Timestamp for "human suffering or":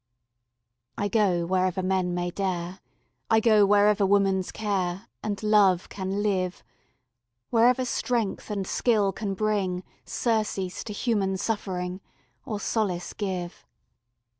10.93-12.59